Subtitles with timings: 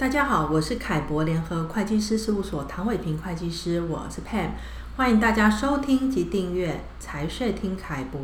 [0.00, 4.52] 大家好，我是凯博联合会计师事务所唐伟平会计师，我是 Pam，
[4.96, 8.18] 欢迎大家收听及订阅财税听凯博。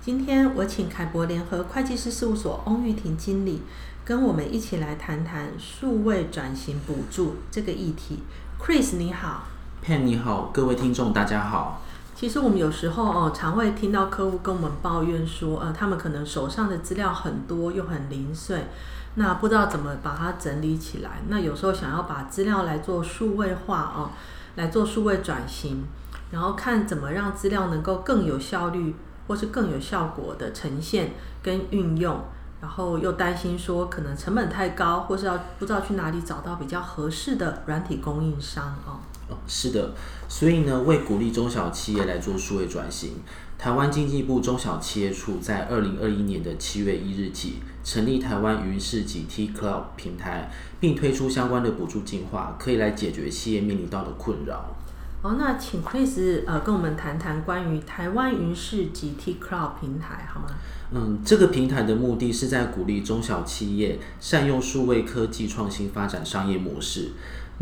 [0.00, 3.60] 今天我请凯博联合会计师事务所翁玉婷经理
[4.02, 8.20] 跟我们一起来谈谈数位转型补助这个议题。
[8.58, 9.42] Chris 你好
[9.86, 11.82] ，Pam 你好，各位听众大家好。
[12.20, 18.66] 其实我们有时候哦，常会听到客户跟我们抱怨说，呃，他们可能手上的资料很多又很零碎。
[19.14, 21.22] 那不知道怎么把它整理起来。
[21.28, 24.10] 那有时候想要把资料来做数位化哦，
[24.56, 25.82] 来做数位转型，
[26.30, 28.94] 然后看怎么让资料能够更有效率
[29.26, 32.20] 或是更有效果的呈现跟运用，
[32.60, 39.00] 然后又担心说可能成本太高，或是要不知道去哪里找到比较合适的软体供应商哦。
[39.30, 39.94] 哦，是的，
[40.28, 43.12] 所以呢，为鼓励中小企业来做数位转型，
[43.56, 54.76] 台湾经济部中小企业处在二零二一年的七月一日起，成立台湾云市及 T Cloud 平台，并推出相关的补助计划，可以来解决企业面临到的困扰。
[55.22, 60.46] 哦，那请 Chris 呃跟我们谈谈关于台湾云市及 T Cloud 平台好吗？
[60.92, 67.10] 嗯，这个平台的目的是在鼓励中小企业善用数位科技创新发展商业模式。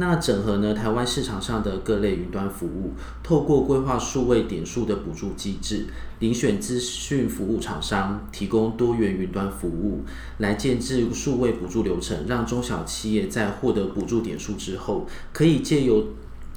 [0.00, 5.86] 那整合呢，台湾市场上的各类云端服务，透过规划数位点数的补助机制，
[6.20, 10.04] 遴选资讯服务厂商，提供多元云端服务，
[10.38, 16.06] 来建置数位补助流程，让中小企业在获得补助点数之后，可以借由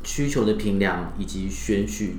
[0.04, 2.18] 需求的评量以及选取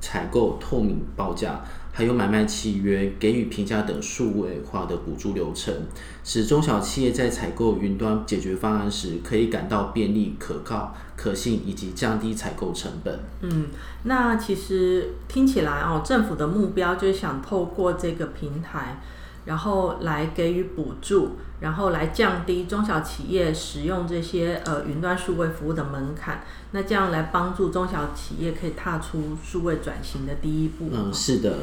[0.00, 1.64] 采购透明报价。
[1.94, 5.74] 还有买卖契约、给予评价等数位化的补助流程，
[6.24, 13.20] 使中小企业在采购云端解决方案时，可以感到便利、可靠、可信，以及降低采购成本。
[13.42, 13.66] 嗯，
[14.04, 18.98] 那其实听起来哦，政府的目标就是想透过这个平台，
[19.44, 26.42] 然后来给予补助，然后来降低中小企业使用这些呃云端数位服务的门槛。
[26.70, 30.88] 那这样来帮助中小企业可以踏出数位转型的第一步。
[30.92, 31.58] 嗯，是的。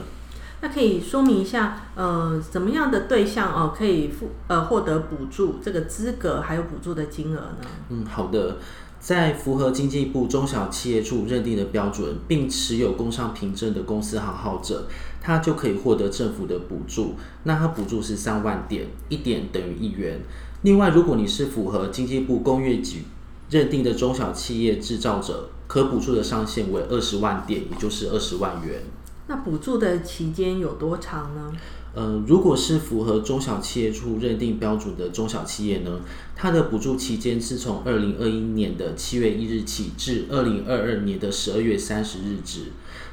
[0.61, 7.69] 那可以说明一下，呃，怎么样的对象哦，可以付呃获得补助这个资格，还有补助的金额呢？
[7.87, 8.57] 嗯，好的，
[8.99, 14.87] 在符合经济部中小企业处认定的标准，并持有工商凭证的公司行号者，
[15.21, 17.15] 他就可以获得政府的补助。
[17.43, 20.19] 那他补助是三万点，一点等于一元。
[20.63, 23.03] 另外，如果你是符合经济部工业局
[23.49, 28.81] 认定的中小企业制造者，可补助的上限为二十万点，也就是二十万元。
[29.27, 31.53] 那补助的期间有多长呢？
[31.95, 35.99] 呃，如果是符合中小企业处认定标准的中小企业呢，
[36.35, 42.65] 它的补助期间是从二零二一年的七月一日起至二零二二年的十二月三十日止。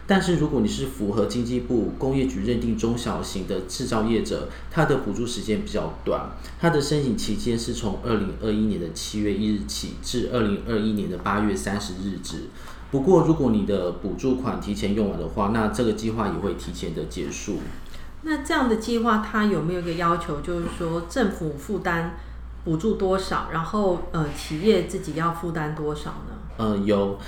[0.08, 12.42] 但是如果你是符合经济部工业局认定中小型的制造业者，它的补助时间比较短，它的申请期间是从二零二一年的七月一日起至二零二一年的八月三十日止。
[12.92, 17.58] 不过，如果你的补助款提前用完的话，那这个计划也会提前的结束。
[18.22, 22.16] 那这样的计划，它有没有一个要求，就是说政府负担
[22.64, 26.34] 补助多少，然后呃企业自己要负担多少呢？
[26.56, 27.18] 呃，有。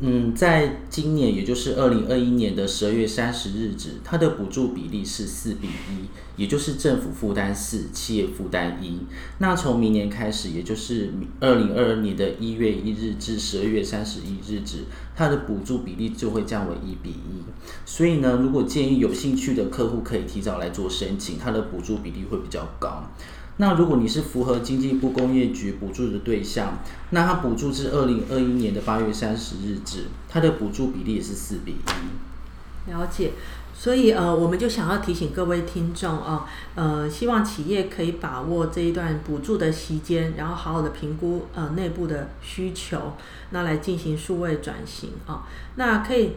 [0.00, 6.04] 嗯，在今年，也就是二零二一年的十二月三十日止，它的补助比例是四比一，
[6.36, 8.98] 也就是政府负担四，企业负担一。
[9.38, 14.84] 那从明年开始，也就是二零二二年的一月一日至十二月三十一日止，
[15.16, 17.42] 它的补助比例就会降为一比一。
[17.86, 23.10] 所以呢，如果建议有兴趣的客户可以提早来做申请，它的补助比例会比较高。
[23.58, 26.78] 那如果你是符合经济部工业局补助的对象，
[27.10, 32.90] 那它补助至二零二一年的八月三十日止，它的补助比例也是四比一。
[32.90, 33.32] 了解，
[33.74, 43.14] 所以呃，我们就想要提醒各位听众啊，呃，希望企业可以把握这一段补助的期间，然后好好的评估呃内部的需求，
[43.50, 45.46] 那来进行数位转型啊，
[45.76, 46.32] 那可以。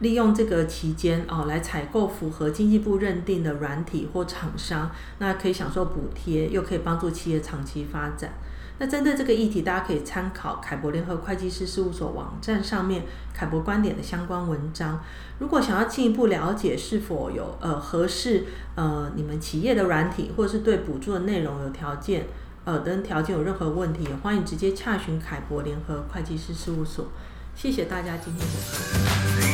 [0.00, 8.32] 利用这个期间哦，来采购符合经济部认定的软体或厂商，那可以享受补贴，又可以帮助企业长期发展。
[8.80, 13.02] 那针对这个议题，大家可以参考凯博联合会计师事务所网站上面
[13.34, 15.00] 凯博观点的相关文章。
[15.40, 18.44] 如果想要进一步了解是否有呃合适
[18.76, 22.28] 呃你们企业的软体，或者是对补助的内容有条件
[22.64, 27.08] 呃等条件有任何问题，也欢迎直接洽询凯博联合会计师事务所。
[27.56, 29.47] 谢谢大家今天的收听。